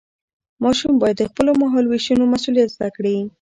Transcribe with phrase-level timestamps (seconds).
[0.63, 3.15] ماشوم باید د خپلو مهالوېشونو مسؤلیت زده کړي.